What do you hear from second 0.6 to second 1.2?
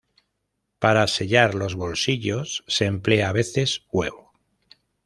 Para